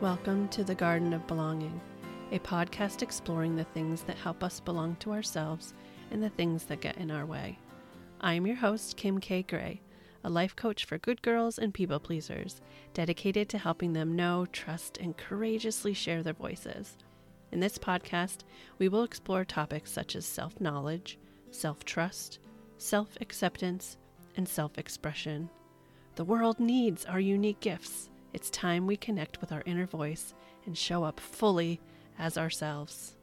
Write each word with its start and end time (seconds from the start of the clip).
Welcome 0.00 0.46
to 0.50 0.62
the 0.62 0.76
Garden 0.76 1.12
of 1.12 1.26
Belonging, 1.26 1.80
a 2.30 2.38
podcast 2.38 3.02
exploring 3.02 3.56
the 3.56 3.64
things 3.64 4.02
that 4.02 4.16
help 4.16 4.44
us 4.44 4.60
belong 4.60 4.94
to 5.00 5.10
ourselves 5.10 5.74
and 6.12 6.22
the 6.22 6.28
things 6.28 6.62
that 6.66 6.80
get 6.80 6.98
in 6.98 7.10
our 7.10 7.26
way. 7.26 7.58
I'm 8.20 8.46
your 8.46 8.54
host, 8.54 8.96
Kim 8.96 9.18
K. 9.18 9.42
Gray, 9.42 9.80
a 10.22 10.30
life 10.30 10.54
coach 10.54 10.84
for 10.84 10.98
good 10.98 11.20
girls 11.20 11.58
and 11.58 11.74
people 11.74 11.98
pleasers, 11.98 12.60
dedicated 12.94 13.48
to 13.48 13.58
helping 13.58 13.92
them 13.92 14.14
know, 14.14 14.46
trust, 14.52 14.98
and 14.98 15.16
courageously 15.16 15.94
share 15.94 16.22
their 16.22 16.32
voices. 16.32 16.96
In 17.50 17.58
this 17.58 17.76
podcast, 17.76 18.42
we 18.78 18.88
will 18.88 19.02
explore 19.02 19.44
topics 19.44 19.90
such 19.90 20.14
as 20.14 20.24
self 20.24 20.60
knowledge, 20.60 21.18
self 21.50 21.84
trust, 21.84 22.38
self 22.76 23.18
acceptance, 23.20 23.96
and 24.36 24.48
self 24.48 24.78
expression. 24.78 25.50
The 26.14 26.24
world 26.24 26.60
needs 26.60 27.04
our 27.04 27.18
unique 27.18 27.58
gifts. 27.58 28.10
It's 28.38 28.50
time 28.50 28.86
we 28.86 28.96
connect 28.96 29.40
with 29.40 29.50
our 29.50 29.64
inner 29.66 29.84
voice 29.84 30.32
and 30.64 30.78
show 30.78 31.02
up 31.02 31.18
fully 31.18 31.80
as 32.20 32.38
ourselves. 32.38 33.16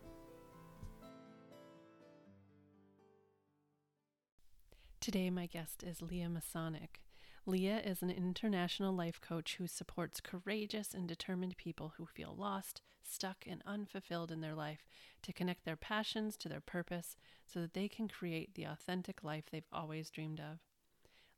Today, 5.00 5.30
my 5.30 5.46
guest 5.46 5.84
is 5.84 6.02
Leah 6.02 6.28
Masonick. 6.28 7.00
Leah 7.46 7.80
is 7.80 8.02
an 8.02 8.10
international 8.10 8.94
life 8.94 9.22
coach 9.22 9.56
who 9.56 9.68
supports 9.68 10.20
courageous 10.20 10.94
and 10.94 11.08
determined 11.08 11.56
people 11.56 11.94
who 11.96 12.06
feel 12.06 12.36
lost, 12.38 12.82
stuck, 13.02 13.46
and 13.48 13.64
unfulfilled 13.66 14.34
in 14.34 14.42
their 14.42 14.54
life 14.54 14.84
to 15.22 15.32
connect 15.32 15.64
their 15.64 15.78
passions 15.78 16.36
to 16.36 16.50
their 16.50 16.60
purpose 16.60 17.16
so 17.46 17.62
that 17.62 17.74
they 17.74 17.88
can 17.88 18.10
create 18.10 18.56
the 18.56 18.66
authentic 18.66 19.24
life 19.24 19.46
they've 19.50 19.64
always 19.72 20.10
dreamed 20.10 20.42
of. 20.42 20.60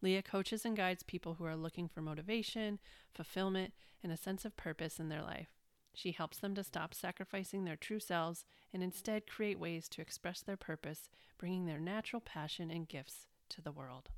Leah 0.02 0.22
coaches 0.22 0.64
and 0.66 0.78
guides 0.78 1.04
people 1.04 1.36
who 1.36 1.46
are 1.46 1.56
looking 1.56 1.88
for 1.88 2.02
motivation, 2.02 2.80
fulfillment, 3.14 3.74
and 4.04 4.12
a 4.12 4.18
sense 4.18 4.46
of 4.46 4.56
purpose 4.56 5.00
in 5.00 5.10
their 5.10 5.24
life. 5.24 5.50
She 5.94 6.12
helps 6.12 6.38
them 6.38 6.54
to 6.54 6.64
stop 6.64 6.94
sacrificing 6.94 7.66
their 7.66 7.76
true 7.76 8.00
selves 8.00 8.46
and 8.72 8.84
instead 8.84 9.26
create 9.26 9.60
ways 9.60 9.90
to 9.90 10.02
express 10.02 10.42
their 10.42 10.58
purpose, 10.58 11.10
bringing 11.40 11.66
their 11.66 11.80
natural 11.80 12.22
passion 12.22 12.70
and 12.70 12.88
gifts 12.88 13.26
to 13.50 13.62
the 13.62 13.72
world. 13.72 14.10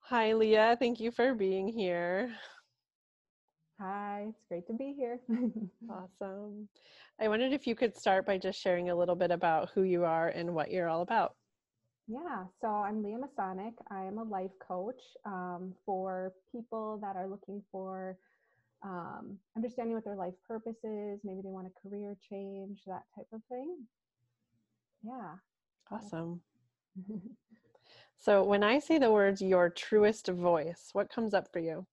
Hi, 0.00 0.34
Leah. 0.34 0.76
Thank 0.78 1.00
you 1.00 1.10
for 1.10 1.32
being 1.32 1.68
here. 1.68 2.30
Hi, 3.80 4.26
it's 4.28 4.44
great 4.48 4.66
to 4.66 4.74
be 4.74 4.92
here. 4.92 5.18
awesome. 5.90 6.68
I 7.18 7.28
wondered 7.28 7.52
if 7.52 7.66
you 7.66 7.74
could 7.74 7.96
start 7.96 8.26
by 8.26 8.36
just 8.36 8.60
sharing 8.60 8.90
a 8.90 8.94
little 8.94 9.14
bit 9.14 9.30
about 9.30 9.70
who 9.74 9.82
you 9.82 10.04
are 10.04 10.28
and 10.28 10.54
what 10.54 10.70
you're 10.70 10.88
all 10.88 11.00
about. 11.00 11.36
Yeah, 12.08 12.44
so 12.60 12.68
I'm 12.68 13.02
Leah 13.02 13.18
Masonick. 13.18 13.74
I 13.90 14.04
am 14.04 14.18
a 14.18 14.24
life 14.24 14.50
coach 14.66 15.00
um, 15.24 15.72
for 15.86 16.32
people 16.50 16.98
that 17.00 17.16
are 17.16 17.28
looking 17.28 17.62
for 17.70 18.16
um, 18.82 19.38
understanding 19.56 19.94
what 19.94 20.04
their 20.04 20.16
life 20.16 20.34
purpose 20.46 20.78
is. 20.82 21.20
Maybe 21.22 21.42
they 21.42 21.50
want 21.50 21.68
a 21.68 21.88
career 21.88 22.16
change, 22.28 22.80
that 22.86 23.04
type 23.14 23.28
of 23.32 23.40
thing. 23.48 23.76
Yeah. 25.04 25.34
Awesome. 25.90 26.40
so, 28.18 28.42
when 28.42 28.64
I 28.64 28.80
say 28.80 28.98
the 28.98 29.10
words 29.10 29.40
your 29.40 29.70
truest 29.70 30.26
voice, 30.26 30.88
what 30.92 31.12
comes 31.12 31.34
up 31.34 31.52
for 31.52 31.60
you? 31.60 31.86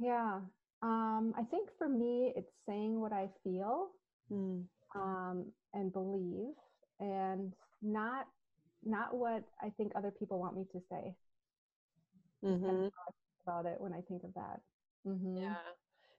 Yeah, 0.00 0.40
um, 0.82 1.34
I 1.38 1.44
think 1.50 1.70
for 1.78 1.88
me, 1.88 2.32
it's 2.36 2.52
saying 2.68 3.00
what 3.00 3.12
I 3.12 3.28
feel 3.44 3.90
mm. 4.30 4.64
um, 4.94 5.46
and 5.72 5.92
believe, 5.92 6.54
and 7.00 7.52
not 7.80 8.26
not 8.86 9.14
what 9.16 9.42
I 9.62 9.70
think 9.70 9.92
other 9.94 10.10
people 10.10 10.38
want 10.38 10.56
me 10.56 10.64
to 10.72 10.80
say. 10.90 11.14
Mm-hmm. 12.44 12.88
About 13.46 13.66
it 13.66 13.76
when 13.78 13.92
I 13.92 14.00
think 14.02 14.22
of 14.24 14.32
that. 14.34 14.60
Mm-hmm. 15.06 15.36
Yeah, 15.36 15.54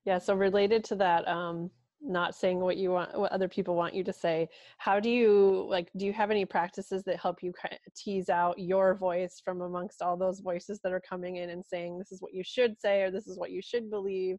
yeah. 0.05 0.17
So 0.19 0.35
related 0.35 0.83
to 0.85 0.95
that, 0.95 1.27
um, 1.27 1.71
not 2.01 2.35
saying 2.35 2.59
what 2.59 2.77
you 2.77 2.91
want, 2.91 3.17
what 3.17 3.31
other 3.31 3.47
people 3.47 3.75
want 3.75 3.93
you 3.93 4.03
to 4.03 4.13
say. 4.13 4.47
How 4.77 4.99
do 4.99 5.09
you 5.09 5.65
like? 5.69 5.89
Do 5.97 6.05
you 6.05 6.13
have 6.13 6.31
any 6.31 6.45
practices 6.45 7.03
that 7.03 7.19
help 7.19 7.41
you 7.41 7.51
kind 7.53 7.73
of 7.73 7.93
tease 7.93 8.29
out 8.29 8.59
your 8.59 8.95
voice 8.95 9.41
from 9.43 9.61
amongst 9.61 10.01
all 10.01 10.17
those 10.17 10.39
voices 10.39 10.79
that 10.83 10.93
are 10.93 11.01
coming 11.01 11.37
in 11.37 11.49
and 11.49 11.65
saying 11.65 11.97
this 11.97 12.11
is 12.11 12.21
what 12.21 12.33
you 12.33 12.43
should 12.43 12.79
say 12.79 13.01
or 13.01 13.11
this 13.11 13.27
is 13.27 13.37
what 13.37 13.51
you 13.51 13.61
should 13.61 13.89
believe? 13.89 14.37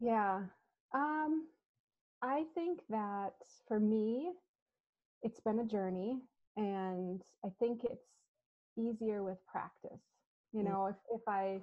Yeah. 0.00 0.40
Um, 0.94 1.46
I 2.22 2.44
think 2.54 2.80
that 2.88 3.32
for 3.68 3.78
me, 3.78 4.30
it's 5.22 5.40
been 5.40 5.58
a 5.58 5.64
journey 5.64 6.20
and 6.56 7.22
i 7.44 7.48
think 7.58 7.80
it's 7.84 8.08
easier 8.78 9.22
with 9.22 9.38
practice 9.46 10.00
you 10.52 10.60
mm. 10.60 10.68
know 10.68 10.86
if, 10.86 10.96
if 11.14 11.22
i 11.28 11.58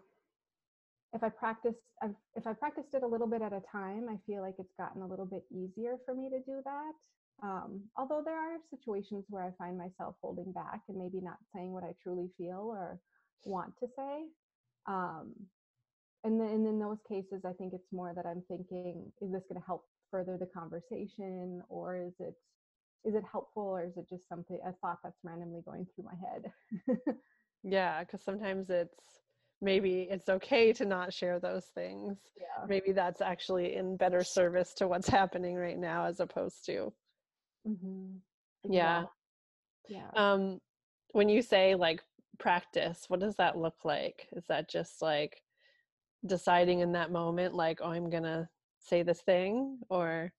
if 1.13 1.23
i 1.23 1.29
practice 1.29 1.75
I've, 2.01 2.15
if 2.35 2.47
i 2.47 2.53
practiced 2.53 2.93
it 2.93 3.03
a 3.03 3.07
little 3.07 3.27
bit 3.27 3.41
at 3.41 3.53
a 3.53 3.61
time 3.71 4.07
i 4.09 4.17
feel 4.25 4.41
like 4.41 4.55
it's 4.59 4.73
gotten 4.77 5.01
a 5.01 5.07
little 5.07 5.25
bit 5.25 5.43
easier 5.51 5.97
for 6.05 6.13
me 6.13 6.29
to 6.29 6.39
do 6.39 6.61
that 6.63 6.93
um, 7.41 7.81
although 7.97 8.21
there 8.23 8.37
are 8.37 8.57
situations 8.69 9.25
where 9.29 9.43
i 9.43 9.51
find 9.57 9.77
myself 9.77 10.15
holding 10.21 10.51
back 10.51 10.81
and 10.89 10.97
maybe 10.97 11.21
not 11.21 11.37
saying 11.55 11.71
what 11.71 11.83
i 11.83 11.93
truly 12.01 12.29
feel 12.37 12.67
or 12.71 12.99
want 13.45 13.73
to 13.79 13.87
say 13.95 14.23
um, 14.87 15.33
and 16.23 16.39
then 16.39 16.49
and 16.49 16.67
in 16.67 16.79
those 16.79 16.99
cases 17.07 17.41
i 17.45 17.53
think 17.53 17.73
it's 17.73 17.91
more 17.91 18.13
that 18.15 18.25
i'm 18.25 18.43
thinking 18.47 19.11
is 19.21 19.31
this 19.31 19.43
going 19.49 19.59
to 19.59 19.65
help 19.65 19.85
further 20.09 20.37
the 20.37 20.45
conversation 20.45 21.61
or 21.69 21.97
is 21.97 22.13
it 22.19 22.35
is 23.05 23.15
it 23.15 23.23
helpful 23.29 23.63
or 23.63 23.83
is 23.83 23.97
it 23.97 24.07
just 24.09 24.27
something 24.27 24.59
a 24.65 24.71
thought 24.73 24.99
that's 25.03 25.19
randomly 25.23 25.61
going 25.65 25.85
through 25.93 26.05
my 26.05 26.15
head? 26.15 27.07
Yeah 27.63 28.03
because 28.03 28.21
sometimes 28.21 28.69
it's 28.69 28.99
maybe 29.61 30.07
it's 30.11 30.27
okay 30.27 30.73
to 30.73 30.85
not 30.85 31.13
share 31.13 31.39
those 31.39 31.65
things. 31.73 32.17
Yeah. 32.37 32.65
maybe 32.67 32.91
that's 32.91 33.21
actually 33.21 33.75
in 33.75 33.95
better 33.95 34.23
service 34.23 34.73
to 34.75 34.87
what's 34.87 35.07
happening 35.07 35.55
right 35.55 35.79
now 35.79 36.05
as 36.05 36.19
opposed 36.19 36.65
to 36.65 36.91
mm-hmm. 37.67 38.17
yeah. 38.69 39.05
Yeah. 39.87 40.09
Um 40.15 40.59
when 41.11 41.29
you 41.29 41.41
say 41.41 41.75
like 41.75 42.01
practice 42.39 43.05
what 43.07 43.19
does 43.19 43.35
that 43.35 43.57
look 43.57 43.85
like? 43.85 44.27
Is 44.33 44.45
that 44.47 44.69
just 44.69 45.01
like 45.01 45.41
deciding 46.25 46.79
in 46.79 46.93
that 46.93 47.11
moment 47.11 47.53
like 47.53 47.79
oh 47.81 47.91
i'm 47.91 48.09
gonna 48.09 48.47
say 48.79 49.03
this 49.03 49.21
thing 49.21 49.79
or 49.89 50.31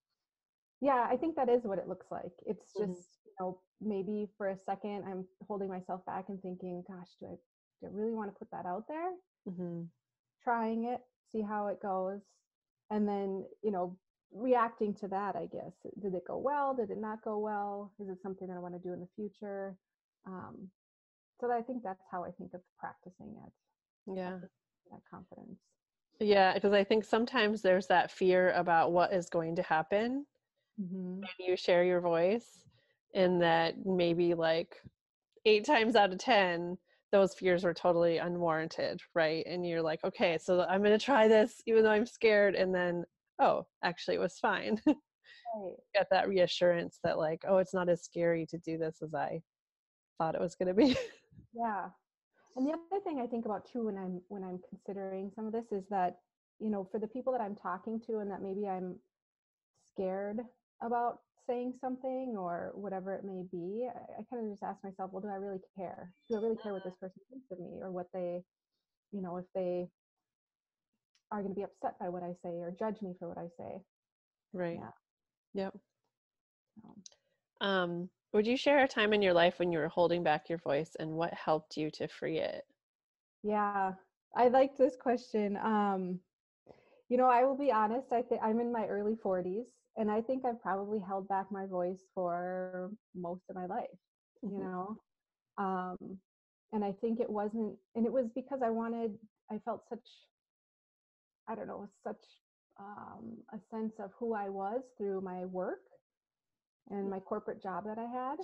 yeah 0.85 1.07
i 1.11 1.17
think 1.17 1.35
that 1.35 1.49
is 1.49 1.63
what 1.65 1.79
it 1.79 1.89
looks 1.89 2.07
like. 2.11 2.33
It's 2.47 2.73
mm-hmm. 2.77 2.93
just 2.93 3.01
mm-hmm. 3.01 3.27
you 3.27 3.35
know 3.41 3.59
maybe 3.81 4.29
for 4.37 4.51
a 4.51 4.59
second 4.59 5.05
i'm 5.09 5.25
holding 5.49 5.69
myself 5.69 6.05
back 6.07 6.27
and 6.29 6.41
thinking 6.43 6.85
gosh 6.87 7.09
do 7.19 7.27
i, 7.27 7.35
do 7.81 7.87
I 7.87 7.91
really 7.91 8.15
want 8.15 8.33
to 8.33 8.39
put 8.39 8.51
that 8.51 8.67
out 8.67 8.85
there? 8.89 9.11
Mm-hmm. 9.49 9.83
trying 10.43 10.85
it 10.85 11.01
see 11.33 11.43
how 11.43 11.67
it 11.69 11.81
goes 11.83 12.21
and 12.91 13.09
then 13.09 13.45
you 13.63 13.71
know 13.71 13.97
reacting 14.33 14.95
to 14.95 15.09
that 15.09 15.37
i 15.37 15.47
guess. 15.47 15.75
Did 16.03 16.15
it 16.15 16.25
go 16.27 16.39
well? 16.39 16.75
Did 16.75 16.91
it 16.91 17.01
not 17.01 17.23
go 17.23 17.39
well? 17.39 17.93
Is 18.01 18.09
it 18.09 18.21
something 18.23 18.49
that 18.49 18.57
i 18.57 18.59
want 18.59 18.75
to 18.75 18.81
do 18.81 18.93
in 18.93 19.01
the 19.01 19.09
future? 19.17 19.77
Um, 20.27 20.69
so 21.41 21.51
i 21.51 21.63
think 21.63 21.83
that's 21.83 22.03
how 22.11 22.25
i 22.25 22.31
think 22.31 22.53
of 22.55 22.61
practicing 22.79 23.35
it 23.45 23.53
yeah. 24.17 24.39
that 24.91 25.01
confidence. 25.11 25.59
Yeah 26.21 26.55
because 26.55 26.73
i 26.73 26.85
think 26.85 27.05
sometimes 27.05 27.63
there's 27.63 27.87
that 27.89 28.11
fear 28.11 28.53
about 28.53 28.93
what 28.93 29.13
is 29.13 29.29
going 29.29 29.57
to 29.57 29.63
happen 29.63 30.27
mm-hmm. 30.81 31.21
you 31.39 31.57
share 31.57 31.85
your 31.85 32.01
voice 32.01 32.65
and 33.15 33.41
that 33.41 33.75
maybe 33.85 34.35
like 34.35 34.77
eight 35.47 35.65
times 35.65 35.97
out 35.97 36.13
of 36.13 36.19
ten 36.19 36.77
those 37.13 37.35
fears 37.35 37.63
were 37.63 37.73
totally 37.73 38.19
unwarranted 38.19 39.01
right 39.15 39.47
and 39.47 39.65
you're 39.67 39.83
like 39.83 40.03
okay 40.03 40.37
so 40.37 40.63
i'm 40.69 40.83
going 40.83 40.99
to 40.99 41.05
try 41.05 41.29
this 41.29 41.63
even 41.67 41.85
though 41.85 41.91
i'm 41.91 42.07
scared 42.07 42.57
and 42.57 42.75
then 42.75 43.05
oh 43.41 43.65
actually 43.85 44.17
it 44.17 44.21
was 44.21 44.39
fine 44.41 44.81
right. 44.87 45.75
get 45.95 46.09
that 46.11 46.29
reassurance 46.29 46.99
that 47.05 47.17
like 47.17 47.45
oh 47.47 47.59
it's 47.59 47.73
not 47.73 47.89
as 47.89 48.03
scary 48.03 48.45
to 48.45 48.59
do 48.59 48.77
this 48.77 48.97
as 49.01 49.15
i 49.15 49.41
thought 50.19 50.35
it 50.35 50.41
was 50.41 50.57
going 50.57 50.67
to 50.67 50.75
be 50.75 50.97
yeah 51.55 51.87
and 52.57 52.67
the 52.67 52.73
other 52.73 53.03
thing 53.05 53.21
i 53.21 53.27
think 53.27 53.45
about 53.45 53.65
too 53.71 53.85
when 53.85 53.97
i'm 53.97 54.21
when 54.27 54.43
i'm 54.43 54.59
considering 54.69 55.31
some 55.37 55.47
of 55.47 55.53
this 55.53 55.71
is 55.71 55.85
that 55.89 56.17
you 56.59 56.71
know 56.71 56.87
for 56.91 56.99
the 56.99 57.07
people 57.07 57.33
that 57.33 57.41
i'm 57.41 57.55
talking 57.55 58.01
to 58.01 58.19
and 58.19 58.31
that 58.31 58.43
maybe 58.43 58.67
i'm 58.67 58.97
scared 59.93 60.41
about 60.85 61.21
saying 61.47 61.75
something 61.81 62.35
or 62.39 62.73
whatever 62.75 63.13
it 63.15 63.25
may 63.25 63.43
be, 63.51 63.87
I, 63.89 64.21
I 64.21 64.25
kind 64.31 64.45
of 64.45 64.53
just 64.53 64.63
ask 64.63 64.83
myself, 64.85 65.11
well, 65.13 65.23
do 65.23 65.29
I 65.29 65.37
really 65.37 65.61
care? 65.77 66.11
Do 66.29 66.37
I 66.37 66.41
really 66.41 66.57
care 66.63 66.73
what 66.73 66.85
this 66.85 66.97
person 66.97 67.21
thinks 67.31 67.47
of 67.51 67.59
me 67.59 67.81
or 67.83 67.91
what 67.91 68.07
they, 68.13 68.43
you 69.13 69.23
know, 69.23 69.37
if 69.37 69.45
they 69.55 69.89
are 71.31 71.43
going 71.43 71.55
to 71.55 71.59
be 71.59 71.65
upset 71.65 71.99
by 71.99 72.09
what 72.09 72.23
I 72.23 72.33
say 72.43 72.51
or 72.61 72.75
judge 72.79 73.01
me 73.03 73.15
for 73.19 73.29
what 73.29 73.39
I 73.39 73.49
say? 73.59 73.81
Right. 74.53 74.79
Yeah. 74.81 75.65
Yep. 75.65 75.75
Um, 77.61 78.09
would 78.33 78.47
you 78.47 78.57
share 78.57 78.83
a 78.83 78.89
time 78.89 79.13
in 79.13 79.23
your 79.23 79.33
life 79.33 79.59
when 79.59 79.73
you 79.73 79.79
were 79.79 79.89
holding 79.89 80.23
back 80.23 80.49
your 80.49 80.59
voice 80.59 80.97
and 80.99 81.11
what 81.13 81.33
helped 81.33 81.77
you 81.77 81.91
to 81.93 82.09
free 82.09 82.39
it? 82.39 82.65
Yeah, 83.43 83.93
I 84.37 84.49
like 84.49 84.77
this 84.77 84.97
question. 84.97 85.57
Um, 85.59 86.19
you 87.09 87.17
know, 87.17 87.29
I 87.29 87.45
will 87.45 87.57
be 87.57 87.71
honest, 87.71 88.13
I 88.13 88.23
think 88.23 88.41
I'm 88.43 88.61
in 88.61 88.73
my 88.73 88.87
early 88.87 89.17
40s 89.25 89.67
and 89.97 90.11
I 90.11 90.21
think 90.21 90.45
I've 90.45 90.61
probably 90.63 90.99
held 90.99 91.29
back 91.29 91.47
my 91.51 91.67
voice 91.67 92.01
for 92.15 92.91
most 93.15 93.43
of 93.49 93.57
my 93.57 93.67
life, 93.67 93.85
mm-hmm. 94.45 94.57
you 94.57 94.65
know. 94.65 94.99
Um, 95.59 96.19
and 96.73 96.85
I 96.85 96.93
think 97.01 97.21
it 97.21 97.31
wasn't, 97.31 97.77
and 97.95 98.05
it 98.05 98.13
was 98.13 98.27
because 98.35 98.61
I 98.65 98.71
wanted, 98.71 99.13
I 99.51 99.59
felt 99.65 99.83
such, 99.89 100.07
I 101.49 101.55
don't 101.55 101.69
know, 101.69 101.89
such 102.03 102.23
um, 102.81 103.37
a 103.53 103.59
sense 103.71 103.95
of 104.01 104.11
who 104.19 104.35
I 104.35 104.49
was 104.49 104.81
through 104.99 105.21
my 105.21 105.45
work 105.45 105.83
and 106.91 107.09
my 107.09 107.21
corporate 107.21 107.63
job 107.63 107.85
that 107.85 107.99
I 107.99 108.07
had. 108.07 108.39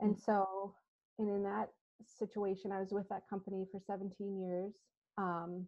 And 0.00 0.16
so, 0.18 0.74
and 1.18 1.28
in 1.28 1.42
that 1.44 1.70
situation, 2.18 2.70
I 2.72 2.80
was 2.80 2.90
with 2.90 3.08
that 3.08 3.22
company 3.28 3.64
for 3.72 3.80
17 3.86 4.40
years. 4.40 4.72
Um, 5.16 5.66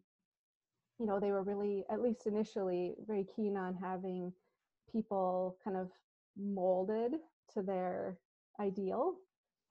you 1.00 1.06
know, 1.06 1.18
they 1.18 1.32
were 1.32 1.42
really, 1.42 1.84
at 1.90 2.02
least 2.02 2.26
initially, 2.26 2.94
very 3.06 3.26
keen 3.34 3.56
on 3.56 3.74
having 3.74 4.32
people 4.92 5.56
kind 5.64 5.76
of 5.76 5.88
molded 6.38 7.12
to 7.54 7.62
their 7.62 8.18
ideal. 8.60 9.14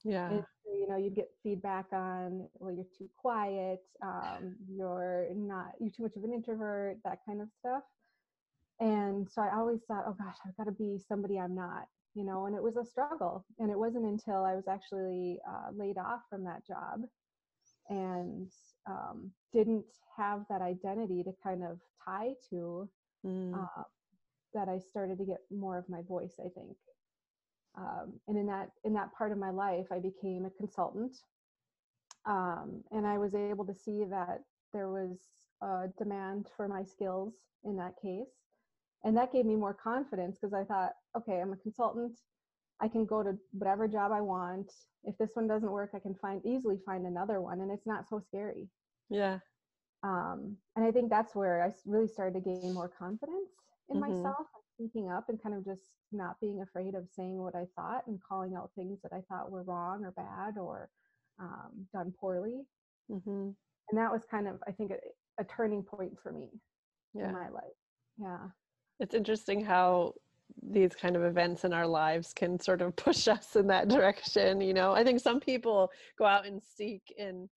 Yeah. 0.04 0.30
And, 0.32 0.44
you 0.66 0.88
know, 0.90 0.98
you'd 0.98 1.16
get 1.16 1.30
feedback 1.44 1.86
on, 1.94 2.48
well, 2.56 2.74
you're 2.74 2.86
too 2.98 3.08
quiet, 3.16 3.82
um, 4.02 4.56
you're 4.68 5.28
not, 5.36 5.74
you're 5.80 5.92
too 5.92 6.04
much 6.04 6.16
of 6.16 6.24
an 6.24 6.34
introvert, 6.34 6.98
that 7.06 7.20
kind 7.28 7.42
of 7.42 7.50
stuff. 7.60 7.84
And 8.80 9.30
so 9.30 9.44
I 9.44 9.56
always 9.56 9.82
thought, 9.88 10.06
oh 10.08 10.16
gosh, 10.18 10.38
I've 10.48 10.58
got 10.58 10.64
to 10.64 10.72
be 10.72 10.98
somebody 11.08 11.38
I'm 11.38 11.54
not, 11.54 11.86
you 12.16 12.24
know, 12.24 12.48
and 12.48 12.56
it 12.56 12.64
was 12.64 12.78
a 12.78 12.86
struggle. 12.86 13.46
And 13.60 13.70
it 13.70 13.78
wasn't 13.78 14.06
until 14.06 14.46
I 14.46 14.56
was 14.56 14.68
actually 14.68 15.38
uh, 15.48 15.70
laid 15.76 15.98
off 16.00 16.22
from 16.28 16.44
that 16.46 16.66
job 16.66 17.02
and 17.90 18.50
um, 18.88 19.32
didn't 19.54 19.86
have 20.18 20.46
that 20.50 20.62
identity 20.62 21.24
to 21.24 21.34
kind 21.44 21.64
of 21.64 21.80
tie 22.06 22.34
to 22.50 22.90
Mm. 23.26 23.54
uh, 23.54 23.84
that 24.54 24.70
I 24.70 24.80
started 24.80 25.18
to 25.20 25.26
get 25.26 25.40
more 25.52 25.78
of 25.78 25.90
my 25.90 26.02
voice, 26.04 26.34
I 26.40 26.50
think. 26.50 26.78
Um, 27.78 28.14
and 28.28 28.38
in 28.38 28.48
that 28.48 28.72
in 28.84 28.94
that 28.94 29.14
part 29.14 29.32
of 29.32 29.38
my 29.38 29.52
life, 29.52 29.88
I 29.92 30.00
became 30.00 30.46
a 30.46 30.50
consultant, 30.52 31.18
um, 32.26 32.84
and 32.92 33.06
I 33.08 33.18
was 33.18 33.36
able 33.36 33.66
to 33.66 33.74
see 33.76 34.06
that 34.06 34.42
there 34.74 34.90
was 34.90 35.18
a 35.62 35.90
demand 35.98 36.48
for 36.56 36.68
my 36.68 36.84
skills 36.84 37.34
in 37.64 37.76
that 37.78 37.96
case, 38.02 38.30
and 39.04 39.16
that 39.18 39.32
gave 39.34 39.46
me 39.46 39.56
more 39.56 39.74
confidence 39.74 40.38
because 40.40 40.54
I 40.54 40.64
thought, 40.64 40.94
okay, 41.18 41.42
I'm 41.42 41.54
a 41.54 41.58
consultant. 41.58 42.20
I 42.82 42.88
can 42.88 43.06
go 43.06 43.24
to 43.24 43.38
whatever 43.52 43.88
job 43.88 44.12
I 44.12 44.22
want. 44.22 44.72
If 45.04 45.18
this 45.18 45.32
one 45.36 45.48
doesn't 45.48 45.72
work, 45.72 45.92
I 45.94 46.00
can 46.00 46.16
find 46.16 46.46
easily 46.46 46.80
find 46.86 47.06
another 47.06 47.42
one, 47.42 47.62
and 47.62 47.72
it's 47.72 47.88
not 47.88 48.08
so 48.08 48.20
scary. 48.20 48.70
Yeah. 49.10 49.40
Um, 50.04 50.58
and 50.76 50.86
I 50.86 50.92
think 50.92 51.10
that's 51.10 51.36
where 51.36 51.64
I 51.64 51.74
really 51.86 52.08
started 52.08 52.36
to 52.36 52.42
gain 52.42 52.74
more 52.74 52.88
confidence 52.88 53.52
in 53.90 53.98
Mhm. 53.98 54.10
myself, 54.10 54.48
speaking 54.76 55.10
up, 55.10 55.30
and 55.30 55.42
kind 55.42 55.56
of 55.56 55.66
just 55.66 55.92
not 56.12 56.40
being 56.40 56.62
afraid 56.62 56.96
of 56.96 57.10
saying 57.10 57.38
what 57.38 57.56
I 57.56 57.66
thought 57.76 58.08
and 58.08 58.22
calling 58.24 58.56
out 58.56 58.72
things 58.76 59.02
that 59.02 59.14
I 59.14 59.22
thought 59.22 59.52
were 59.52 59.64
wrong 59.64 60.06
or 60.06 60.12
bad 60.12 60.58
or 60.58 60.90
um, 61.40 61.88
done 61.94 62.14
poorly. 62.14 62.66
hmm 63.10 63.52
And 63.90 63.98
that 63.98 64.12
was 64.12 64.24
kind 64.26 64.48
of, 64.48 64.62
I 64.68 64.72
think, 64.72 64.92
a, 64.92 65.00
a 65.42 65.46
turning 65.46 65.84
point 65.84 66.18
for 66.22 66.32
me 66.32 66.50
in 67.16 67.32
my 67.32 67.50
life. 67.50 67.76
Yeah. 68.18 68.50
It's 69.00 69.16
interesting 69.16 69.64
how 69.66 70.14
these 70.62 70.96
kind 70.96 71.16
of 71.16 71.24
events 71.24 71.64
in 71.64 71.74
our 71.74 71.88
lives 71.88 72.34
can 72.34 72.60
sort 72.60 72.82
of 72.82 72.96
push 73.08 73.28
us 73.28 73.56
in 73.56 73.68
that 73.68 73.88
direction. 73.88 74.62
You 74.62 74.74
know, 74.74 74.92
I 74.94 75.04
think 75.04 75.20
some 75.20 75.40
people 75.40 75.92
go 76.18 76.26
out 76.26 76.46
and 76.46 76.62
seek 76.64 77.04
and 77.20 77.50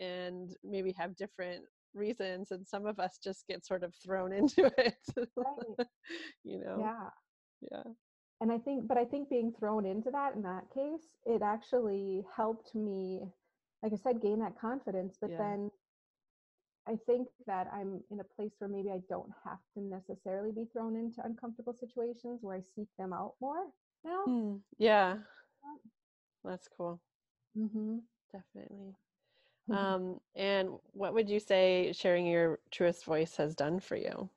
and 0.00 0.50
maybe 0.64 0.92
have 0.98 1.14
different 1.16 1.64
reasons, 1.94 2.50
and 2.50 2.66
some 2.66 2.86
of 2.86 2.98
us 2.98 3.18
just 3.22 3.46
get 3.46 3.64
sort 3.64 3.84
of 3.84 3.94
thrown 4.04 4.32
into 4.40 4.70
it. 4.78 4.96
Right. 5.36 5.86
you 6.44 6.58
know. 6.60 6.76
Yeah. 6.80 7.08
Yeah. 7.70 7.92
and 8.40 8.50
i 8.50 8.58
think 8.58 8.88
but 8.88 8.96
i 8.98 9.04
think 9.04 9.28
being 9.30 9.52
thrown 9.56 9.86
into 9.86 10.10
that 10.10 10.34
in 10.34 10.42
that 10.42 10.64
case 10.74 11.06
it 11.26 11.42
actually 11.42 12.24
helped 12.36 12.74
me 12.74 13.20
like 13.84 13.92
i 13.92 13.96
said 13.96 14.20
gain 14.20 14.40
that 14.40 14.58
confidence 14.60 15.16
but 15.20 15.30
Yeah. 15.30 15.38
then 15.38 15.70
i 16.88 16.96
think 17.06 17.28
that 17.46 17.66
i'm 17.72 18.00
in 18.10 18.20
a 18.20 18.24
place 18.36 18.52
where 18.58 18.68
maybe 18.70 18.90
i 18.90 19.00
don't 19.08 19.30
have 19.44 19.58
to 19.74 19.80
necessarily 19.80 20.50
be 20.52 20.64
thrown 20.72 20.96
into 20.96 21.24
uncomfortable 21.24 21.74
situations 21.78 22.40
where 22.42 22.56
i 22.56 22.62
seek 22.74 22.88
them 22.98 23.12
out 23.12 23.34
more 23.40 23.66
now 24.04 24.24
Hmm. 24.24 24.56
Yeah. 24.78 25.16
That's 26.44 26.68
cool. 26.68 27.00
mm-hmm. 27.56 27.98
Definitely. 28.32 28.94
Um, 29.70 30.20
and 30.34 30.70
what 30.92 31.14
would 31.14 31.28
you 31.30 31.38
say 31.40 31.92
sharing 31.92 32.26
your 32.26 32.58
truest 32.70 33.04
voice 33.04 33.36
has 33.36 33.54
done 33.54 33.80
for 33.80 33.96
you? 33.96 34.28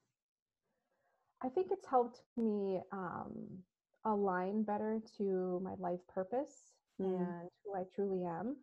i 1.43 1.49
think 1.49 1.67
it's 1.71 1.85
helped 1.87 2.21
me 2.37 2.79
um, 2.91 3.31
align 4.05 4.63
better 4.63 4.99
to 5.17 5.59
my 5.63 5.73
life 5.79 5.99
purpose 6.13 6.73
Mm. 7.01 7.17
and 7.17 7.49
who 7.63 7.75
i 7.75 7.83
truly 7.93 8.23
am 8.23 8.55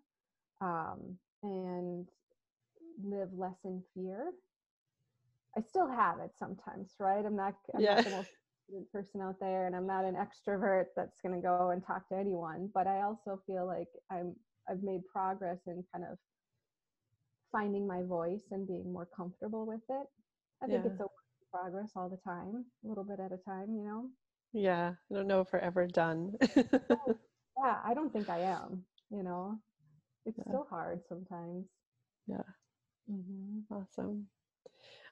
um, 0.61 1.19
and 1.43 2.09
live 3.03 3.33
less 3.33 3.65
in 3.65 3.83
fear. 3.95 4.33
I 5.57 5.61
still 5.61 5.89
have 5.89 6.19
it 6.21 6.33
sometimes, 6.37 6.95
right? 7.01 7.25
I'm 7.25 7.37
not 7.37 7.55
I'm 7.75 7.83
Yeah. 7.83 8.03
not 8.05 8.05
the 8.05 8.11
most 8.11 8.31
person 8.93 9.21
out 9.21 9.39
there 9.41 9.67
and 9.67 9.77
I'm 9.77 9.87
not 9.87 10.05
an 10.05 10.15
extrovert 10.17 10.87
that's 10.97 11.19
going 11.23 11.35
to 11.35 11.43
go 11.43 11.63
and 11.63 11.85
talk 11.85 11.99
to 12.01 12.09
anyone, 12.17 12.71
but 12.75 12.87
I 12.87 13.03
also 13.03 13.37
feel 13.47 13.67
like 13.67 13.89
I'm 14.11 14.35
I've 14.69 14.83
made 14.83 15.07
progress 15.07 15.61
in 15.67 15.85
kind 15.93 16.05
of 16.11 16.19
finding 17.53 17.87
my 17.87 18.03
voice 18.03 18.47
and 18.51 18.67
being 18.67 18.93
more 18.93 19.07
comfortable 19.07 19.67
with 19.67 19.83
it. 19.89 20.07
I 20.63 20.67
think 20.69 20.85
Yeah. 20.85 20.87
it's 20.87 21.01
a 21.01 21.07
progress 21.53 21.93
all 21.97 22.09
the 22.09 22.17
time, 22.19 22.67
a 22.85 22.89
little 22.89 23.05
bit 23.05 23.21
at 23.21 23.33
a 23.33 23.39
time, 23.39 23.75
you 23.75 23.85
know. 23.85 24.11
Yeah. 24.53 24.95
I 25.11 25.15
don't 25.15 25.27
know 25.27 25.41
if 25.41 25.53
we're 25.53 25.59
ever 25.61 25.87
done. 25.87 26.37
Oh, 26.91 27.17
yeah, 27.59 27.81
I 27.85 27.95
don't 27.95 28.13
think 28.13 28.29
I 28.29 28.41
am, 28.41 28.87
you 29.11 29.23
know. 29.23 29.61
It's 30.25 30.43
Yeah. 30.45 30.45
still 30.45 30.65
hard 30.69 31.05
sometimes. 31.09 31.67
Yeah. 32.27 32.43
Hmm 33.09 33.61
Awesome. 33.71 34.27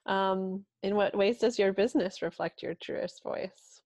Um, 0.05 0.65
in 0.83 0.95
what 0.95 1.15
ways 1.15 1.37
does 1.37 1.59
your 1.59 1.73
business 1.73 2.21
reflect 2.21 2.63
your 2.63 2.75
truest 2.75 3.21
voice? 3.23 3.81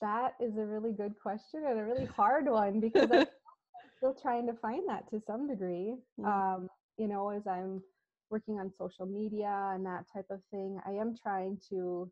That 0.00 0.34
is 0.40 0.56
a 0.56 0.64
really 0.64 0.92
good 0.92 1.14
question 1.20 1.64
and 1.66 1.78
a 1.78 1.84
really 1.84 2.06
hard 2.06 2.46
one 2.46 2.80
because 2.80 3.10
I'm 3.10 3.26
still 3.96 4.14
trying 4.14 4.46
to 4.46 4.52
find 4.54 4.88
that 4.88 5.08
to 5.10 5.20
some 5.26 5.48
degree. 5.48 5.96
Mm. 6.20 6.26
Um, 6.26 6.68
you 6.98 7.08
know, 7.08 7.30
as 7.30 7.46
I'm 7.46 7.82
working 8.30 8.58
on 8.60 8.72
social 8.76 9.06
media 9.06 9.72
and 9.74 9.84
that 9.86 10.04
type 10.12 10.26
of 10.30 10.40
thing, 10.50 10.78
I 10.86 10.92
am 10.92 11.16
trying 11.20 11.58
to 11.70 12.10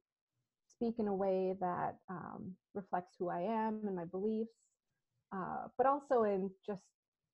speak 0.68 0.94
in 0.98 1.08
a 1.08 1.14
way 1.14 1.54
that 1.60 1.96
um, 2.08 2.52
reflects 2.74 3.14
who 3.18 3.28
I 3.28 3.40
am 3.40 3.82
and 3.86 3.96
my 3.96 4.04
beliefs, 4.04 4.54
uh, 5.34 5.68
but 5.76 5.86
also 5.86 6.24
in 6.24 6.50
just 6.66 6.82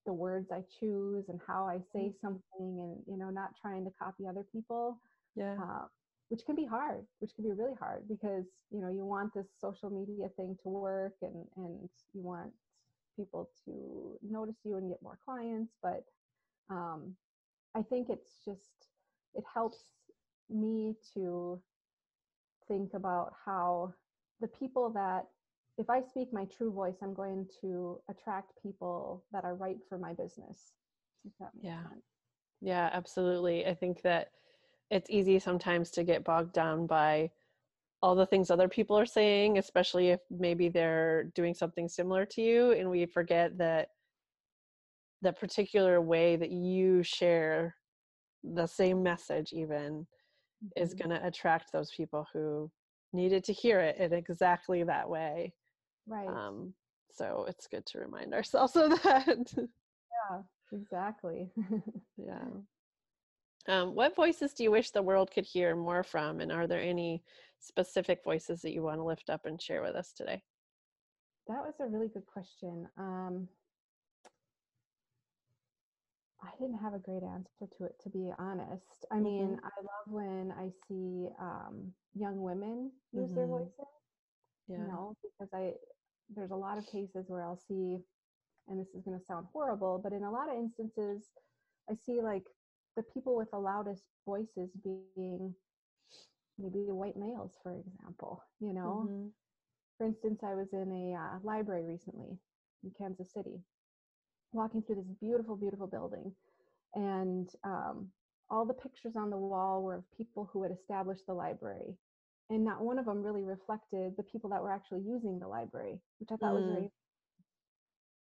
the 0.06 0.12
words 0.12 0.50
I 0.52 0.62
choose 0.81 1.28
and 1.28 1.40
how 1.46 1.66
I 1.66 1.81
say 1.93 2.12
something, 2.20 2.43
and 2.60 3.02
you 3.06 3.16
know, 3.16 3.31
not 3.31 3.50
trying 3.60 3.84
to 3.84 3.90
copy 3.90 4.26
other 4.26 4.44
people 4.52 4.99
Yeah. 5.34 5.60
uh, 5.60 5.86
which 6.29 6.44
can 6.46 6.56
be 6.56 6.65
hard 6.65 7.06
which 7.19 7.34
can 7.34 7.44
be 7.44 7.53
really 7.53 7.74
hard 7.79 8.08
because 8.08 8.46
you 8.70 8.81
know 8.81 8.88
you 8.88 9.05
want 9.05 9.32
this 9.34 9.48
social 9.60 9.91
media 9.91 10.29
thing 10.36 10.56
to 10.62 10.69
work 10.69 11.15
and 11.22 11.46
and 11.56 11.88
you 12.15 12.22
want 12.22 12.53
people 13.17 13.50
to 13.65 14.19
notice 14.22 14.56
you 14.65 14.76
and 14.76 14.91
get 14.91 15.03
more 15.03 15.19
clients 15.24 15.74
but 15.82 16.05
um, 16.70 17.17
i 17.74 17.82
think 17.82 18.08
it's 18.08 18.38
just 18.44 18.88
it 19.34 19.44
helps 19.53 19.79
me 20.48 20.94
to 21.15 21.62
think 22.69 22.94
about 22.94 23.34
how 23.44 23.94
the 24.41 24.48
people 24.48 24.91
that 24.91 25.26
if 25.79 25.88
i 25.91 26.00
speak 26.00 26.32
my 26.32 26.44
true 26.46 26.72
voice 26.72 26.96
i'm 27.02 27.14
going 27.14 27.46
to 27.60 28.00
attract 28.10 28.52
people 28.62 29.24
that 29.32 29.44
are 29.44 29.55
right 29.55 29.79
for 29.88 29.98
my 29.98 30.12
business 30.12 30.72
if 31.24 31.32
that 31.38 31.50
makes 31.55 31.67
Yeah. 31.67 31.82
sense 31.82 32.05
Yeah, 32.60 32.91
absolutely. 32.93 33.67
I 33.67 33.74
think 33.74 34.02
that 34.02 34.32
it's 34.91 35.10
easy 35.10 35.38
sometimes 35.38 35.91
to 35.93 36.05
get 36.05 36.24
bogged 36.24 36.52
down 36.52 36.86
by 36.86 37.32
all 38.02 38.14
the 38.14 38.26
things 38.26 38.50
other 38.50 38.69
people 38.69 38.98
are 38.98 39.06
saying, 39.06 39.58
especially 39.58 40.10
if 40.10 40.20
maybe 40.31 40.69
they're 40.69 41.24
doing 41.34 41.55
something 41.55 41.88
similar 41.88 42.26
to 42.26 42.43
you, 42.43 42.72
and 42.72 42.91
we 42.91 43.06
forget 43.06 43.58
that 43.58 43.88
the 45.22 45.32
particular 45.32 46.00
way 46.00 46.36
that 46.36 46.50
you 46.50 47.02
share 47.02 47.76
the 48.43 48.67
same 48.67 49.02
message 49.02 49.52
even 49.52 50.06
is 50.76 50.94
Mhm. 50.94 50.98
going 50.98 51.10
to 51.10 51.26
attract 51.26 51.72
those 51.72 51.91
people 51.93 52.26
who 52.32 52.70
needed 53.12 53.44
to 53.44 53.52
hear 53.52 53.79
it 53.81 53.96
in 53.98 54.12
exactly 54.12 54.82
that 54.82 55.08
way. 55.08 55.55
Right 56.06 56.28
Um, 56.28 56.74
so 57.10 57.44
it's 57.48 57.66
good 57.68 57.86
to 57.86 57.98
remind 57.98 58.34
ourselves 58.34 58.76
of 58.76 58.90
that. 59.02 59.52
yeah 59.56 60.42
exactly 60.72 61.50
Yeah. 62.16 62.44
Um, 63.68 63.94
what 63.94 64.16
voices 64.16 64.54
do 64.54 64.64
you 64.64 64.72
wish 64.72 64.90
the 64.90 65.02
world 65.02 65.30
could 65.30 65.44
hear 65.46 65.76
more 65.76 66.02
from? 66.02 66.40
And 66.40 66.50
are 66.50 66.66
there 66.66 66.80
any 66.80 67.22
specific 67.60 68.24
voices 68.24 68.60
that 68.62 68.72
you 68.72 68.82
want 68.82 68.98
to 68.98 69.04
lift 69.04 69.30
up 69.30 69.46
and 69.46 69.60
share 69.62 69.82
with 69.82 69.94
us 69.94 70.12
today? 70.12 70.42
That 71.48 71.62
was 71.64 71.74
a 71.80 71.86
really 71.86 72.08
good 72.08 72.26
question. 72.26 72.88
Um, 72.98 73.48
I 76.42 76.50
didn't 76.60 76.78
have 76.78 76.94
a 76.94 76.98
great 76.98 77.22
answer 77.22 77.66
to 77.78 77.84
it, 77.84 77.94
to 78.02 78.10
be 78.10 78.32
honest. 78.38 79.06
I 79.12 79.20
mean, 79.20 79.60
I 79.62 79.70
love 79.80 80.06
when 80.12 80.52
I 80.58 80.70
see 80.88 81.28
um, 81.40 81.92
young 82.14 82.42
women 82.42 82.90
use 83.12 83.30
their 83.32 83.46
Mhm. 83.46 83.50
voices, 83.50 83.86
Yeah. 84.69 84.78
you 84.78 84.84
know, 84.84 85.16
because 85.22 85.52
I 85.52 85.72
there's 86.34 86.50
a 86.50 86.56
lot 86.56 86.78
of 86.78 86.86
cases 86.86 87.26
where 87.28 87.42
I'll 87.42 87.60
see, 87.69 87.98
and 88.69 88.81
this 88.81 88.94
is 88.94 89.02
going 89.04 89.19
to 89.19 89.24
sound 89.24 89.46
horrible, 89.52 90.00
but 90.02 90.12
in 90.12 90.22
a 90.22 90.31
lot 90.31 90.48
of 90.48 90.56
instances, 90.56 91.28
I 91.90 91.94
see 92.06 92.20
like 92.22 92.44
the 92.96 93.02
people 93.02 93.36
with 93.36 93.50
the 93.50 93.58
loudest 93.58 94.04
voices 94.26 94.70
being 94.82 95.54
maybe 96.58 96.90
white 96.90 97.16
males, 97.16 97.58
for 97.62 97.72
example, 97.72 98.42
you 98.60 98.72
know. 98.72 99.08
Mm-hmm. 99.08 99.26
For 99.98 100.06
instance, 100.06 100.40
I 100.42 100.54
was 100.54 100.69
in 100.72 100.90
a 100.90 101.19
uh, 101.19 101.38
library 101.42 101.84
recently 101.84 102.38
in 102.82 102.90
Kansas 102.98 103.32
City, 103.32 103.60
walking 104.52 104.82
through 104.82 104.96
this 104.96 105.14
beautiful, 105.20 105.56
beautiful 105.56 105.86
building, 105.86 106.32
and 106.94 107.48
um, 107.64 108.08
all 108.50 108.64
the 108.64 108.74
pictures 108.74 109.16
on 109.16 109.31
the 109.31 109.36
wall 109.36 109.82
were 109.82 109.96
of 109.96 110.04
people 110.16 110.48
who 110.52 110.62
had 110.62 110.72
established 110.72 111.26
the 111.26 111.34
library 111.34 111.94
and 112.52 112.64
not 112.64 112.82
one 112.82 112.98
of 112.98 113.06
them 113.06 113.22
really 113.22 113.42
reflected 113.42 114.12
the 114.16 114.22
people 114.22 114.50
that 114.50 114.62
were 114.62 114.70
actually 114.70 115.00
using 115.00 115.38
the 115.38 115.48
library 115.48 115.98
which 116.18 116.28
i 116.32 116.36
thought 116.36 116.52
mm. 116.52 116.60
was 116.60 116.72
very 116.72 116.90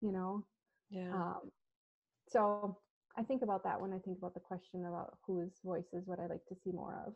you 0.01 0.13
know 0.13 0.45
yeah 0.91 1.13
um, 1.13 1.51
so 2.29 2.79
i 3.17 3.23
think 3.23 3.43
about 3.43 3.65
that 3.65 3.81
when 3.81 3.93
i 3.93 3.99
think 3.99 4.19
about 4.19 4.35
the 4.35 4.41
question 4.41 4.87
about 4.87 5.19
whose 5.27 5.51
voices 5.65 6.05
would 6.07 6.21
i 6.21 6.27
like 6.27 6.45
to 6.49 6.55
see 6.63 6.71
more 6.71 7.03
of 7.07 7.13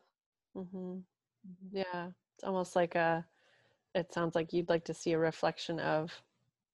mm-hmm. 0.56 0.98
mm-hmm. 0.98 1.76
yeah 1.76 2.08
it's 2.34 2.44
almost 2.44 2.74
like 2.74 2.94
a 2.94 3.24
it 3.94 4.12
sounds 4.12 4.34
like 4.34 4.52
you'd 4.52 4.68
like 4.68 4.84
to 4.84 4.94
see 4.94 5.12
a 5.12 5.18
reflection 5.18 5.78
of 5.78 6.10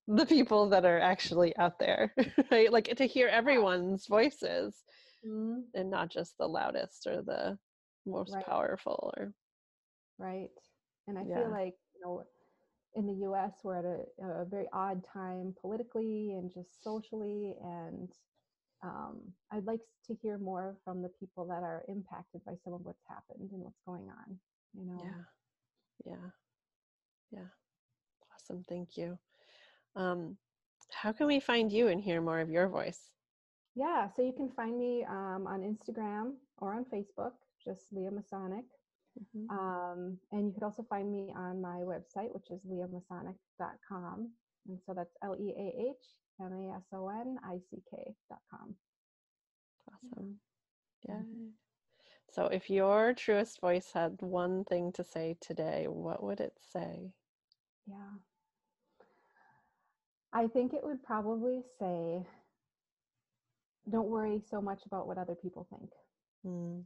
the 0.08 0.26
people 0.26 0.70
that 0.70 0.84
are 0.86 0.98
actually 0.98 1.56
out 1.58 1.78
there 1.78 2.14
right 2.50 2.72
like 2.72 2.96
to 2.96 3.04
hear 3.04 3.28
everyone's 3.28 4.06
voices 4.06 4.74
mm-hmm. 5.26 5.60
and 5.74 5.90
not 5.90 6.10
just 6.10 6.36
the 6.38 6.46
loudest 6.46 7.06
or 7.06 7.22
the 7.22 7.58
most 8.06 8.34
right. 8.34 8.46
powerful 8.46 9.12
or 9.16 9.32
right? 10.20 10.50
And 11.08 11.18
i 11.18 11.24
yeah. 11.24 11.34
feel 11.34 11.50
like 11.50 11.74
you 11.94 12.00
know 12.04 12.22
in 12.94 13.06
the 13.06 13.26
us 13.26 13.52
we're 13.64 13.78
at 13.78 13.84
a, 13.84 14.42
a 14.42 14.44
very 14.44 14.66
odd 14.72 15.02
time 15.12 15.54
politically 15.60 16.34
and 16.34 16.52
just 16.52 16.84
socially 16.84 17.54
and 17.62 18.10
um, 18.82 19.20
i'd 19.52 19.66
like 19.66 19.80
to 20.06 20.14
hear 20.22 20.38
more 20.38 20.76
from 20.84 21.02
the 21.02 21.10
people 21.20 21.46
that 21.46 21.62
are 21.62 21.84
impacted 21.88 22.44
by 22.44 22.52
some 22.62 22.72
of 22.72 22.80
what's 22.82 23.02
happened 23.08 23.50
and 23.52 23.60
what's 23.60 23.80
going 23.86 24.08
on 24.08 24.38
you 24.74 24.86
know? 24.86 25.00
Yeah. 26.04 26.12
Yeah. 26.12 26.30
Yeah. 27.30 27.48
Awesome. 28.34 28.64
Thank 28.68 28.96
you. 28.96 29.18
Um, 29.96 30.36
how 30.92 31.12
can 31.12 31.26
we 31.26 31.40
find 31.40 31.70
you 31.70 31.88
and 31.88 32.00
hear 32.00 32.20
more 32.20 32.40
of 32.40 32.50
your 32.50 32.68
voice? 32.68 33.10
Yeah, 33.76 34.08
so 34.14 34.22
you 34.22 34.32
can 34.32 34.50
find 34.50 34.76
me 34.76 35.04
um, 35.08 35.46
on 35.46 35.60
Instagram 35.62 36.32
or 36.58 36.74
on 36.74 36.84
Facebook, 36.84 37.32
just 37.64 37.92
Leah 37.92 38.10
Masonick. 38.10 38.64
Mm-hmm. 39.18 39.50
Um, 39.50 40.18
and 40.32 40.46
you 40.46 40.52
could 40.52 40.62
also 40.62 40.84
find 40.88 41.10
me 41.10 41.32
on 41.36 41.60
my 41.60 41.78
website, 41.78 42.32
which 42.32 42.50
is 42.50 42.60
leahmasonick.com. 42.68 44.30
And 44.68 44.78
so 44.86 44.94
that's 44.94 45.16
L 45.24 45.36
E 45.38 45.52
A 45.56 45.90
H 45.90 46.04
M 46.40 46.52
A 46.52 46.76
S 46.76 46.84
O 46.92 47.08
N 47.08 47.36
I 47.44 47.58
C 47.70 47.82
K.com. 47.90 48.74
Awesome. 49.88 50.36
Yeah. 51.08 51.14
Mm-hmm. 51.14 51.48
So 52.30 52.46
if 52.46 52.70
your 52.70 53.12
truest 53.14 53.60
voice 53.60 53.90
had 53.92 54.16
one 54.20 54.64
thing 54.64 54.92
to 54.92 55.02
say 55.02 55.36
today, 55.40 55.86
what 55.88 56.22
would 56.22 56.40
it 56.40 56.54
say? 56.72 57.10
Yeah. 57.86 58.18
I 60.32 60.46
think 60.46 60.72
it 60.72 60.84
would 60.84 61.02
probably 61.02 61.62
say 61.80 62.24
don't 63.90 64.08
worry 64.08 64.40
so 64.48 64.60
much 64.60 64.82
about 64.86 65.08
what 65.08 65.18
other 65.18 65.34
people 65.34 65.66
think. 65.70 65.90
Mm. 66.46 66.84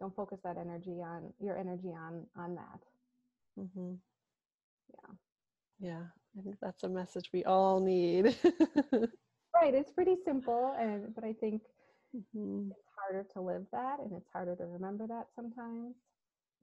Don't 0.00 0.14
focus 0.14 0.40
that 0.44 0.56
energy 0.58 1.00
on 1.02 1.32
your 1.40 1.56
energy 1.56 1.88
on 1.88 2.26
on 2.36 2.54
that. 2.56 2.80
Mm-hmm. 3.58 3.94
Yeah. 4.92 5.14
Yeah, 5.80 6.02
I 6.38 6.42
think 6.42 6.56
that's 6.60 6.82
a 6.84 6.88
message 6.88 7.30
we 7.32 7.44
all 7.44 7.80
need. 7.80 8.36
right. 8.92 9.74
It's 9.74 9.92
pretty 9.92 10.16
simple, 10.24 10.74
and 10.78 11.14
but 11.14 11.24
I 11.24 11.32
think 11.32 11.62
mm-hmm. 12.16 12.70
it's 12.70 12.88
harder 12.96 13.26
to 13.32 13.40
live 13.40 13.66
that, 13.72 13.98
and 14.00 14.12
it's 14.12 14.28
harder 14.32 14.56
to 14.56 14.66
remember 14.66 15.06
that 15.06 15.26
sometimes. 15.34 15.94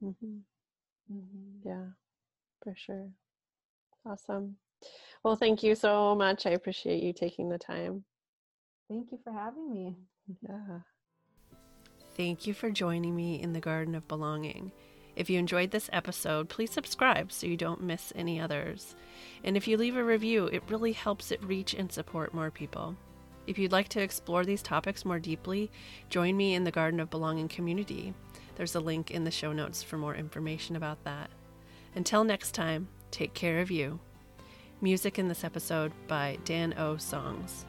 Mm-hmm. 0.04 0.38
mm-hmm. 1.14 1.68
Yeah, 1.68 1.86
for 2.64 2.74
sure. 2.76 3.10
Awesome. 4.06 4.56
Well, 5.24 5.36
thank 5.36 5.62
you 5.62 5.76
so 5.76 6.16
much. 6.16 6.46
I 6.46 6.52
appreciate 6.52 7.04
you 7.04 7.14
taking 7.14 7.50
the 7.50 7.60
time. 7.60 8.04
Thank 8.90 9.12
you 9.12 9.20
for 9.24 9.32
having 9.32 9.72
me. 9.72 9.96
Yeah. 10.42 10.80
Thank 12.16 12.46
you 12.46 12.54
for 12.54 12.70
joining 12.70 13.16
me 13.16 13.42
in 13.42 13.54
the 13.54 13.62
Garden 13.62 13.96
of 13.96 14.08
Belonging. 14.08 14.72
If 15.16 15.30
you 15.30 15.40
enjoyed 15.40 15.72
this 15.72 15.90
episode, 15.94 16.50
please 16.50 16.72
subscribe 16.72 17.32
so 17.32 17.48
you 17.48 17.56
don't 17.56 17.82
miss 17.82 18.12
any 18.16 18.40
others. 18.40 18.96
And 19.44 19.56
if 19.56 19.68
you 19.68 19.78
leave 19.78 19.96
a 19.96 20.04
review, 20.04 20.48
it 20.48 20.64
really 20.68 20.92
helps 20.92 21.32
it 21.32 21.44
reach 21.44 21.74
and 21.74 21.92
support 21.92 22.34
more 22.34 22.52
people. 22.52 22.96
If 23.48 23.58
you'd 23.58 23.72
like 23.72 23.88
to 23.90 24.02
explore 24.02 24.46
these 24.46 24.62
topics 24.62 25.06
more 25.06 25.20
deeply, 25.20 25.72
join 26.10 26.36
me 26.36 26.54
in 26.54 26.64
the 26.64 26.72
Garden 26.72 27.00
of 27.00 27.10
Belonging 27.10 27.48
community. 27.48 28.14
There's 28.56 28.76
a 28.76 28.80
link 28.80 29.12
in 29.12 29.24
the 29.24 29.32
show 29.32 29.54
notes 29.54 29.82
for 29.82 29.98
more 29.98 30.16
information 30.16 30.76
about 30.76 31.04
that. 31.06 31.30
Until 31.96 32.24
next 32.24 32.52
time, 32.54 32.88
take 33.10 33.34
care 33.34 33.60
of 33.60 33.72
you. 33.72 34.00
Music 34.82 35.18
in 35.18 35.28
this 35.28 35.44
episode 35.44 35.92
by 36.08 36.38
Dan 36.44 36.74
O 36.78 36.98
Songs. 36.98 37.66